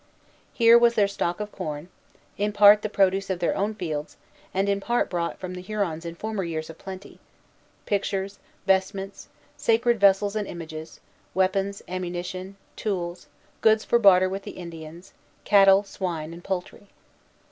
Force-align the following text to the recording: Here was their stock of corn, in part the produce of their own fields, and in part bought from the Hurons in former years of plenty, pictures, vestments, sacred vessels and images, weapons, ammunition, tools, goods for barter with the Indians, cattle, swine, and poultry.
Here 0.51 0.79
was 0.79 0.95
their 0.95 1.07
stock 1.07 1.39
of 1.39 1.51
corn, 1.51 1.87
in 2.35 2.53
part 2.53 2.81
the 2.81 2.89
produce 2.89 3.29
of 3.29 3.37
their 3.37 3.55
own 3.55 3.75
fields, 3.75 4.17
and 4.51 4.67
in 4.67 4.79
part 4.81 5.11
bought 5.11 5.37
from 5.37 5.53
the 5.53 5.61
Hurons 5.61 6.05
in 6.05 6.15
former 6.15 6.43
years 6.43 6.71
of 6.71 6.79
plenty, 6.79 7.19
pictures, 7.85 8.39
vestments, 8.65 9.27
sacred 9.57 9.99
vessels 9.99 10.35
and 10.35 10.47
images, 10.47 11.01
weapons, 11.35 11.83
ammunition, 11.87 12.55
tools, 12.75 13.27
goods 13.61 13.85
for 13.85 13.99
barter 13.99 14.27
with 14.27 14.41
the 14.41 14.57
Indians, 14.57 15.13
cattle, 15.43 15.83
swine, 15.83 16.33
and 16.33 16.43
poultry. 16.43 16.87